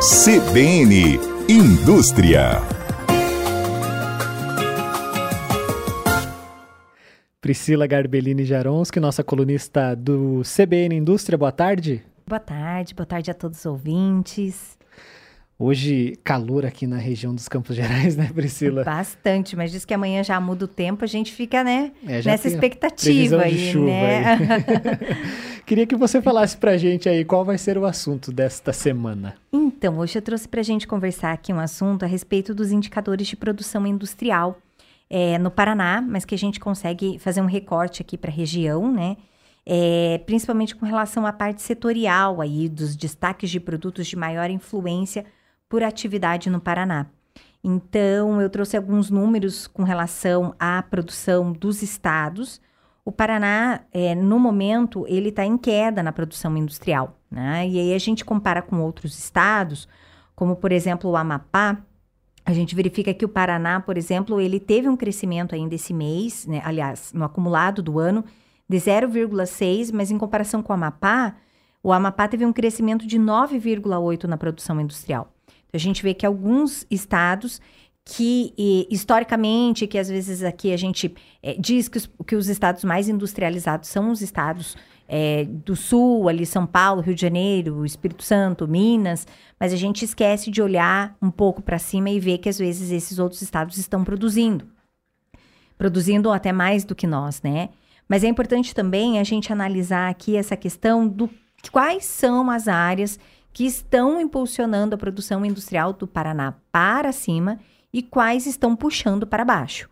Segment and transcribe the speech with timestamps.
[0.00, 2.62] CBN Indústria.
[7.40, 12.04] Priscila Garbellini Jaronski, nossa colunista do CBN Indústria, boa tarde.
[12.24, 14.78] Boa tarde, boa tarde a todos os ouvintes.
[15.58, 18.84] Hoje, calor aqui na região dos Campos Gerais, né, Priscila?
[18.84, 22.46] Bastante, mas diz que amanhã já muda o tempo, a gente fica, né, é, nessa
[22.46, 24.24] expectativa aí, né?
[24.24, 25.47] Aí.
[25.68, 29.36] Queria que você falasse pra gente aí qual vai ser o assunto desta semana.
[29.52, 33.36] Então, hoje eu trouxe pra gente conversar aqui um assunto a respeito dos indicadores de
[33.36, 34.56] produção industrial
[35.10, 38.90] é, no Paraná, mas que a gente consegue fazer um recorte aqui para a região,
[38.90, 39.18] né?
[39.66, 45.26] É, principalmente com relação à parte setorial aí dos destaques de produtos de maior influência
[45.68, 47.08] por atividade no Paraná.
[47.62, 52.58] Então, eu trouxe alguns números com relação à produção dos estados.
[53.08, 57.18] O Paraná, é, no momento, ele está em queda na produção industrial.
[57.30, 57.66] Né?
[57.66, 59.88] E aí a gente compara com outros estados,
[60.36, 61.78] como, por exemplo, o Amapá.
[62.44, 66.46] A gente verifica que o Paraná, por exemplo, ele teve um crescimento ainda esse mês,
[66.46, 66.60] né?
[66.62, 68.22] aliás, no acumulado do ano,
[68.68, 71.34] de 0,6, mas em comparação com o Amapá,
[71.82, 75.32] o Amapá teve um crescimento de 9,8 na produção industrial.
[75.72, 77.58] A gente vê que alguns estados
[78.10, 78.54] que
[78.90, 83.06] historicamente, que às vezes aqui a gente é, diz que os, que os estados mais
[83.06, 84.74] industrializados são os estados
[85.06, 89.26] é, do sul, ali São Paulo, Rio de Janeiro, Espírito Santo, Minas,
[89.60, 92.90] mas a gente esquece de olhar um pouco para cima e ver que às vezes
[92.90, 94.66] esses outros estados estão produzindo,
[95.76, 97.68] produzindo até mais do que nós, né?
[98.08, 101.28] Mas é importante também a gente analisar aqui essa questão do
[101.70, 103.18] quais são as áreas
[103.52, 107.58] que estão impulsionando a produção industrial do Paraná para cima
[107.92, 109.88] e quais estão puxando para baixo.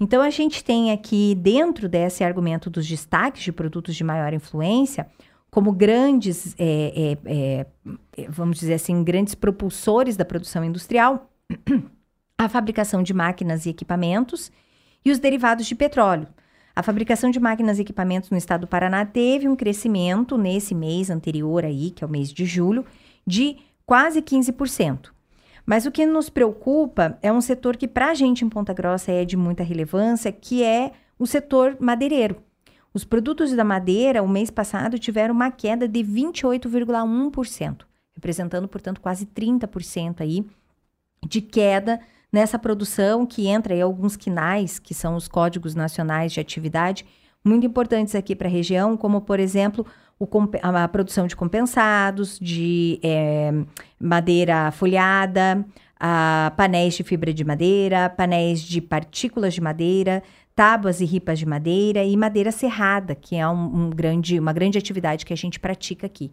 [0.00, 5.06] Então, a gente tem aqui, dentro desse argumento dos destaques de produtos de maior influência,
[5.50, 7.66] como grandes, é, é,
[8.16, 11.30] é, vamos dizer assim, grandes propulsores da produção industrial,
[12.36, 14.50] a fabricação de máquinas e equipamentos
[15.04, 16.26] e os derivados de petróleo.
[16.74, 21.08] A fabricação de máquinas e equipamentos no estado do Paraná teve um crescimento nesse mês
[21.08, 22.84] anterior aí, que é o mês de julho,
[23.24, 23.56] de
[23.86, 25.13] quase 15%.
[25.66, 29.10] Mas o que nos preocupa é um setor que para a gente em Ponta Grossa
[29.10, 32.36] é de muita relevância, que é o setor madeireiro.
[32.92, 37.82] Os produtos da madeira, o mês passado, tiveram uma queda de 28,1%,
[38.14, 40.46] representando, portanto, quase 30% aí
[41.26, 42.00] de queda
[42.32, 47.04] nessa produção que entra em alguns quinais, que são os códigos nacionais de atividade,
[47.44, 49.86] muito importantes aqui para a região, como, por exemplo,
[50.18, 50.26] o,
[50.62, 53.52] a produção de compensados, de é,
[54.00, 55.64] madeira folhada,
[55.98, 60.22] a painéis de fibra de madeira, painéis de partículas de madeira,
[60.54, 64.78] tábuas e ripas de madeira e madeira serrada, que é um, um grande, uma grande
[64.78, 66.32] atividade que a gente pratica aqui.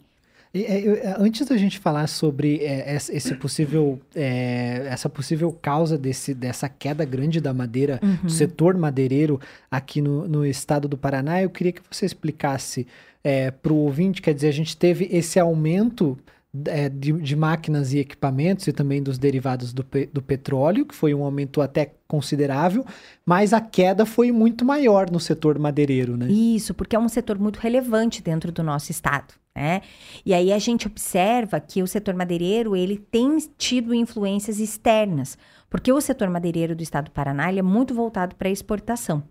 [0.53, 6.67] É, é, antes da gente falar sobre é, esse possível, essa possível causa desse, dessa
[6.67, 8.15] queda grande da madeira, uhum.
[8.23, 9.39] do setor madeireiro
[9.69, 12.85] aqui no, no estado do Paraná, eu queria que você explicasse
[13.23, 16.17] é, para o ouvinte, quer dizer, a gente teve esse aumento
[16.65, 21.13] é, de, de, máquinas e equipamentos e também dos derivados do, do petróleo, que foi
[21.13, 22.85] um aumento até considerável,
[23.25, 26.27] mas a queda foi muito maior no setor madeireiro, né?
[26.29, 29.40] Isso, porque é um setor muito relevante dentro do nosso estado.
[29.55, 29.81] Né?
[30.25, 35.37] E aí a gente observa que o setor madeireiro ele tem tido influências externas,
[35.69, 39.23] porque o setor madeireiro do estado do Paraná é muito voltado para a exportação.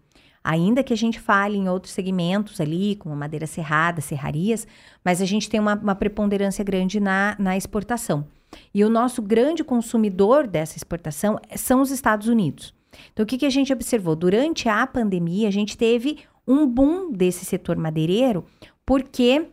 [0.43, 4.67] Ainda que a gente fale em outros segmentos ali, como madeira serrada, serrarias,
[5.05, 8.27] mas a gente tem uma, uma preponderância grande na, na exportação.
[8.75, 12.75] E o nosso grande consumidor dessa exportação são os Estados Unidos.
[13.13, 14.17] Então, o que, que a gente observou?
[14.17, 18.45] Durante a pandemia, a gente teve um boom desse setor madeireiro,
[18.85, 19.47] porque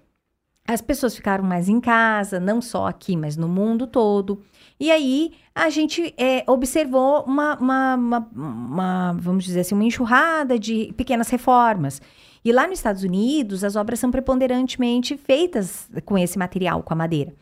[0.68, 4.44] as pessoas ficaram mais em casa, não só aqui, mas no mundo todo.
[4.80, 10.60] E aí a gente é, observou uma, uma, uma, uma, vamos dizer assim, uma enxurrada
[10.60, 12.02] de pequenas reformas.
[12.44, 16.98] E lá nos Estados Unidos, as obras são preponderantemente feitas com esse material, com a
[16.98, 17.34] madeira.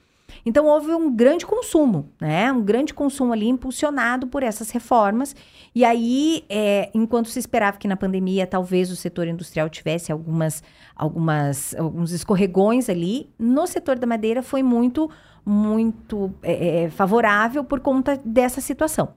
[0.46, 2.52] Então houve um grande consumo, né?
[2.52, 5.36] Um grande consumo ali impulsionado por essas reformas.
[5.74, 10.64] E aí, é, enquanto se esperava que na pandemia talvez o setor industrial tivesse algumas,
[10.96, 15.10] algumas, alguns escorregões ali, no setor da madeira foi muito,
[15.46, 19.14] muito é, é favorável por conta dessa situação.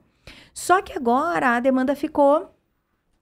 [0.53, 2.51] Só que agora a demanda ficou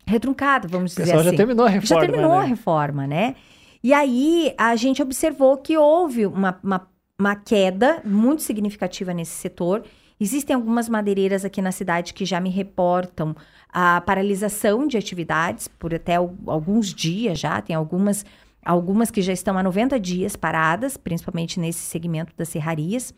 [0.06, 1.24] retruncada, vamos dizer assim.
[1.32, 2.02] já terminou a reforma.
[2.02, 2.38] Já terminou né?
[2.38, 3.36] a reforma, né?
[3.84, 6.88] E aí a gente observou que houve uma, uma
[7.20, 9.84] uma queda muito significativa nesse setor.
[10.20, 13.36] Existem algumas madeireiras aqui na cidade que já me reportam
[13.70, 17.60] a paralisação de atividades por até alguns dias já.
[17.62, 18.24] Tem algumas,
[18.64, 23.14] algumas que já estão há 90 dias paradas, principalmente nesse segmento das serrarias.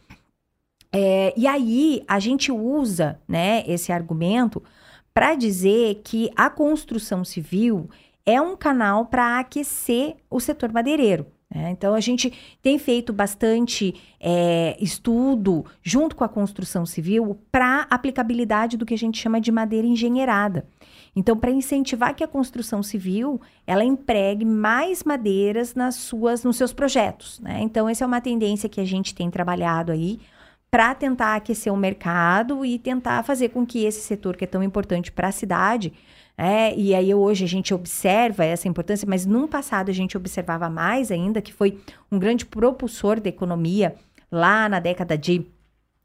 [0.91, 4.63] É, e aí a gente usa né, esse argumento
[5.13, 7.89] para dizer que a construção civil
[8.25, 11.25] é um canal para aquecer o setor madeireiro.
[11.53, 11.71] Né?
[11.71, 12.31] Então, a gente
[12.61, 18.97] tem feito bastante é, estudo junto com a construção civil para aplicabilidade do que a
[18.97, 20.67] gente chama de madeira engenheirada.
[21.15, 26.71] Então, para incentivar que a construção civil ela empregue mais madeiras nas suas, nos seus
[26.71, 27.39] projetos.
[27.39, 27.59] Né?
[27.61, 30.19] Então, essa é uma tendência que a gente tem trabalhado aí
[30.69, 34.61] para tentar aquecer o mercado e tentar fazer com que esse setor que é tão
[34.61, 35.91] importante para a cidade
[36.41, 40.69] é, e aí hoje a gente observa essa importância, mas no passado a gente observava
[40.69, 41.77] mais ainda, que foi
[42.09, 43.93] um grande propulsor da economia
[44.31, 45.45] lá na década de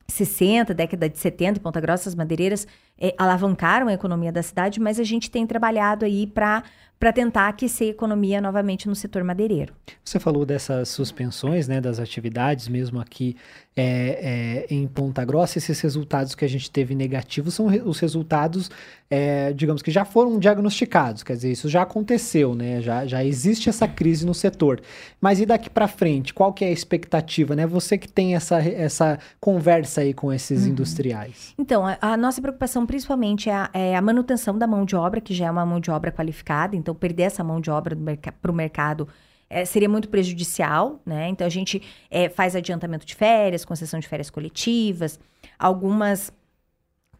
[0.08, 2.66] 60, década de 70, em Ponta Grossa, as madeireiras
[2.98, 6.62] é, alavancaram a economia da cidade, mas a gente tem trabalhado aí para
[6.98, 9.74] para tentar aquecer a economia novamente no setor madeireiro.
[10.02, 13.36] Você falou dessas suspensões, né, das atividades, mesmo aqui
[13.76, 17.98] é, é, em Ponta Grossa, esses resultados que a gente teve negativos são re os
[17.98, 18.70] resultados,
[19.10, 22.80] é, digamos que já foram diagnosticados, quer dizer, isso já aconteceu, né?
[22.80, 24.80] Já, já existe essa crise no setor.
[25.20, 27.66] Mas e daqui para frente, qual que é a expectativa, né?
[27.66, 30.70] Você que tem essa, essa conversa aí com esses uhum.
[30.70, 31.52] industriais.
[31.58, 35.20] Então, a, a, nossa preocupação principalmente é a, é a, manutenção da mão de obra,
[35.20, 37.96] que já é uma mão de obra qualificada, então perder essa mão de obra
[38.40, 39.08] para o mercado
[39.48, 41.28] é, seria muito prejudicial, né?
[41.28, 45.18] Então a gente é, faz adiantamento de férias, concessão de férias coletivas,
[45.58, 46.32] algumas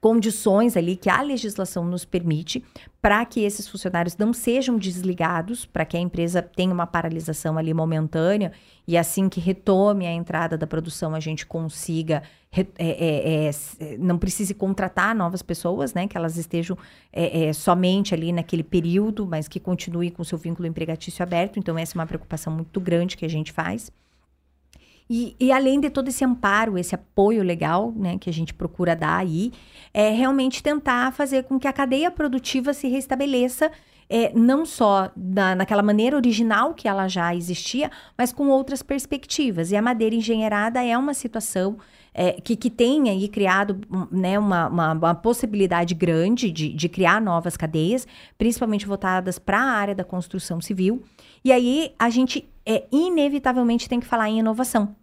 [0.05, 2.63] condições ali que a legislação nos permite
[3.01, 7.73] para que esses funcionários não sejam desligados, para que a empresa tenha uma paralisação ali
[7.73, 8.53] momentânea
[8.87, 12.23] e assim que retome a entrada da produção a gente consiga
[12.53, 16.07] é, é, é, não precise contratar novas pessoas, né?
[16.07, 16.77] Que elas estejam
[17.11, 21.59] é, é, somente ali naquele período, mas que continue com seu vínculo empregatício aberto.
[21.59, 23.91] Então essa é uma preocupação muito grande que a gente faz.
[25.09, 28.97] E, e, além de todo esse amparo, esse apoio legal, né, que a gente procura
[28.97, 29.53] dar aí,
[29.93, 33.71] é realmente tentar fazer com que a cadeia produtiva se restabeleça,
[34.09, 39.71] é, não só da, naquela maneira original que ela já existia, mas com outras perspectivas.
[39.71, 41.77] E a madeira engenheirada é uma situação
[42.15, 43.81] é, que, que tem aí criado
[44.11, 48.07] né, uma, uma, uma possibilidade grande de, de criar novas cadeias,
[48.39, 51.03] principalmente voltadas para a área da construção civil.
[51.45, 54.95] E aí a gente é, inevitavelmente tem que falar em inovação.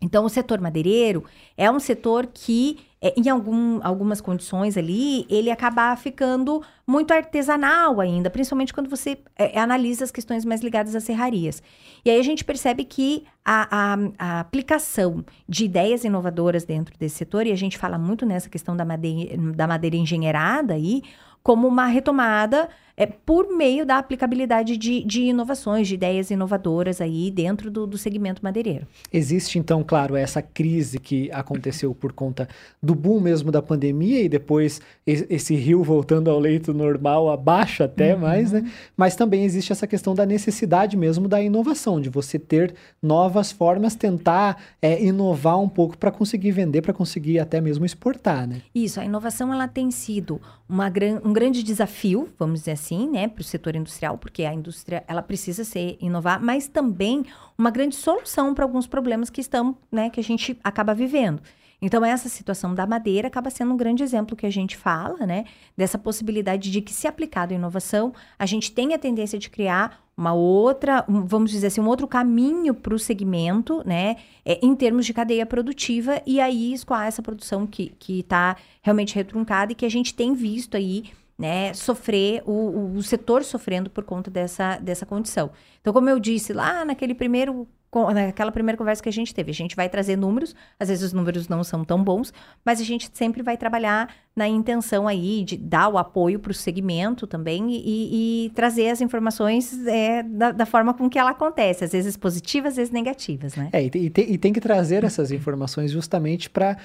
[0.00, 1.24] Então, o setor madeireiro
[1.56, 7.98] é um setor que, é, em algum, algumas condições ali, ele acaba ficando muito artesanal
[7.98, 11.62] ainda, principalmente quando você é, analisa as questões mais ligadas às serrarias.
[12.04, 17.16] E aí a gente percebe que a, a, a, aplicação de ideias inovadoras dentro desse
[17.16, 21.02] setor, e a gente fala muito nessa questão da madeira, da madeira engenheirada aí,
[21.42, 27.30] como uma retomada é, por meio da aplicabilidade de, de inovações, de ideias inovadoras aí
[27.30, 28.86] dentro do, do segmento madeireiro.
[29.12, 32.48] Existe, então, claro, essa crise que aconteceu por conta
[32.82, 38.14] do boom mesmo da pandemia e depois esse rio voltando ao leito normal, abaixo até
[38.14, 38.20] uhum.
[38.20, 38.64] mais, né?
[38.96, 43.94] Mas também existe essa questão da necessidade mesmo da inovação, de você ter novas formas,
[43.94, 48.62] tentar é, inovar um pouco para conseguir vender, para conseguir até mesmo exportar, né?
[48.74, 53.40] Isso, a inovação ela tem sido uma um grande desafio, vamos dizer assim, né, para
[53.40, 57.24] o setor industrial, porque a indústria ela precisa ser inovar, mas também
[57.56, 61.40] uma grande solução para alguns problemas que estão, né, que a gente acaba vivendo.
[61.80, 65.44] Então, essa situação da madeira acaba sendo um grande exemplo que a gente fala, né?
[65.76, 70.00] Dessa possibilidade de que, se aplicado a inovação, a gente tem a tendência de criar
[70.16, 74.16] uma outra, um, vamos dizer assim, um outro caminho para o segmento, né?
[74.42, 79.72] É, em termos de cadeia produtiva, e aí escoar essa produção que está realmente retruncada
[79.72, 81.04] e que a gente tem visto aí
[81.38, 85.50] né, sofrer, o, o, setor sofrendo por conta dessa, dessa condição.
[85.80, 87.68] Então, como eu disse lá naquele primeiro
[88.12, 89.50] naquela primeira conversa que a gente teve.
[89.50, 92.32] A gente vai trazer números, às vezes os números não são tão bons,
[92.64, 96.54] mas a gente sempre vai trabalhar na intenção aí de dar o apoio para o
[96.54, 101.84] segmento também e, e, trazer as informações é, da, da, forma com que ela acontece,
[101.84, 103.70] às vezes positivas, às vezes negativas, né?
[103.72, 106.76] É, e, e, tem, e tem que trazer essas informações justamente para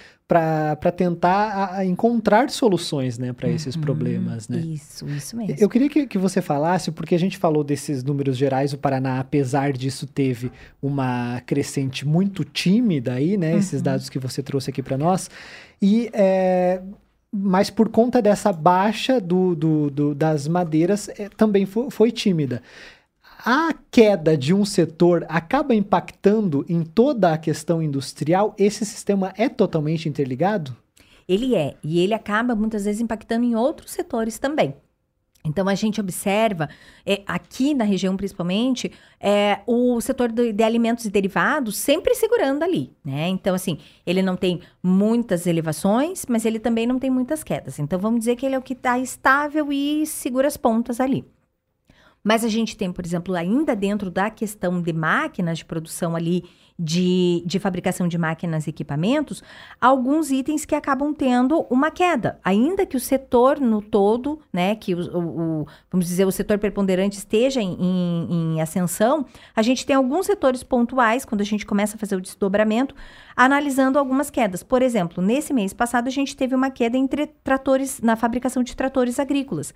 [0.95, 4.59] tentar a, a encontrar soluções, né, para esses uhum, problemas, né?
[4.59, 5.57] Isso, isso mesmo.
[5.59, 9.19] Eu queria que, que você falasse, porque a gente falou desses números gerais, o Paraná,
[9.19, 10.49] apesar disso, teve
[10.81, 13.59] uma crescente muito tímida aí, né, uhum.
[13.59, 15.29] esses dados que você trouxe aqui para nós,
[15.81, 16.81] e é,
[17.31, 22.61] mas por conta dessa baixa do, do, do das madeiras, é, também foi, foi tímida.
[23.43, 28.53] A queda de um setor acaba impactando em toda a questão industrial?
[28.57, 30.75] Esse sistema é totalmente interligado?
[31.27, 34.75] Ele é, e ele acaba muitas vezes impactando em outros setores também.
[35.43, 36.69] Então, a gente observa,
[37.05, 42.63] é, aqui na região principalmente, é, o setor de, de, alimentos e derivados sempre segurando
[42.63, 43.27] ali, né?
[43.27, 47.79] Então, assim, ele não tem muitas elevações, mas ele também não tem muitas quedas.
[47.79, 51.25] Então, vamos dizer que ele é o que está estável e segura as pontas ali.
[52.23, 56.43] Mas a gente tem, por exemplo, ainda dentro da questão de máquinas de produção ali
[56.83, 59.43] de, de fabricação de máquinas e equipamentos,
[59.79, 64.95] alguns itens que acabam tendo uma queda, ainda que o setor no todo, né, que
[64.95, 69.85] o, o, o vamos dizer, o setor preponderante esteja em, em, em, ascensão, a gente
[69.85, 72.95] tem alguns setores pontuais, quando a gente começa a fazer o desdobramento,
[73.35, 74.63] analisando algumas quedas.
[74.63, 78.75] Por exemplo, nesse mês passado a gente teve uma queda entre tratores, na fabricação de
[78.75, 79.71] tratores agrícolas.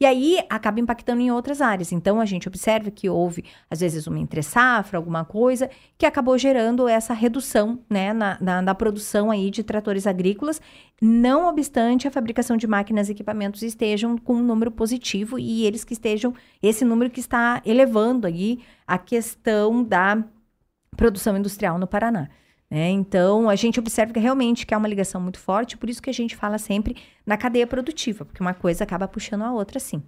[0.00, 1.92] E aí acaba impactando em outras áreas.
[1.92, 6.38] Então a gente observa que houve, às vezes, uma entre safra, alguma coisa, que acabou
[6.46, 10.60] gerando essa redução né, na, na, na, produção aí de tratores agrícolas,
[11.02, 15.82] não obstante a fabricação de máquinas e equipamentos estejam com um número positivo e eles
[15.82, 20.22] que estejam, esse número que está elevando aí a questão da
[20.96, 22.28] produção industrial no Paraná.
[22.70, 22.90] Né?
[22.90, 26.10] Então, a gente observa que realmente que há uma ligação muito forte, por isso que
[26.10, 30.00] a gente fala sempre na cadeia produtiva, porque uma coisa acaba puxando a outra, sim.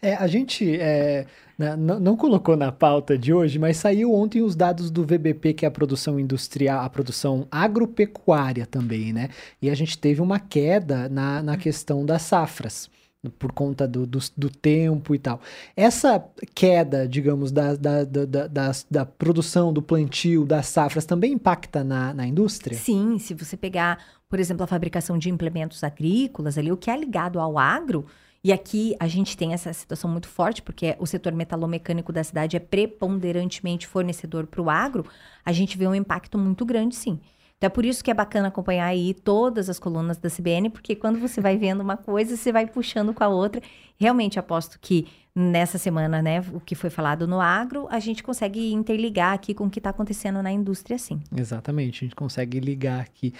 [0.00, 1.26] É, a gente é,
[1.58, 5.64] né, não colocou na pauta de hoje, mas saiu ontem os dados do VBP, que
[5.64, 9.28] é a produção industrial, a produção agropecuária também, né?
[9.60, 12.90] E a gente teve uma queda na, na questão das safras
[13.38, 15.40] por conta do, do, do, tempo e tal.
[15.76, 16.24] Essa
[16.54, 22.12] queda, digamos, da, da, da, da, da produção, do plantio, das safras, também impacta na,
[22.12, 22.76] na indústria?
[22.76, 23.98] Sim, se você pegar,
[24.28, 28.06] por exemplo, a fabricação de implementos agrícolas, ali, o que é ligado ao agro,
[28.44, 32.56] e aqui a gente tem essa situação muito forte, porque o setor metalomecânico da cidade
[32.56, 35.04] é preponderantemente fornecedor para o agro,
[35.44, 37.20] a gente vê um impacto muito grande, sim.
[37.62, 40.96] Então é por isso que é bacana acompanhar aí todas as colunas da CBN, porque
[40.96, 43.62] quando você vai vendo uma coisa, você vai puxando com a outra.
[44.02, 48.72] Realmente aposto que nessa semana, né, o que foi falado no agro, a gente consegue
[48.72, 51.20] interligar aqui com o que está acontecendo na indústria, sim.
[51.36, 53.32] Exatamente, a gente consegue ligar aqui.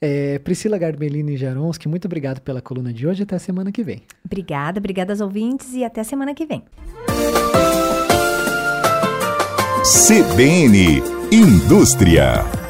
[0.00, 3.24] É, Priscila Garbellini Jaronski, muito obrigado pela coluna de hoje.
[3.24, 4.00] Até a semana que vem.
[4.24, 6.64] Obrigada, obrigada aos ouvintes e até a semana que vem.
[9.84, 12.65] CBN Indústria.